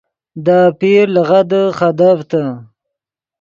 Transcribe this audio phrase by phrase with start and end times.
[0.45, 2.43] دے آپیر لغدے خدیڤتے